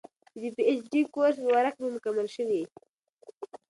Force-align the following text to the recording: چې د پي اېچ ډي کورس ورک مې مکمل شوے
چې 0.31 0.37
د 0.43 0.45
پي 0.55 0.63
اېچ 0.67 0.81
ډي 0.91 1.01
کورس 1.13 1.37
ورک 1.51 1.75
مې 1.81 1.89
مکمل 1.95 2.27
شوے 2.35 2.61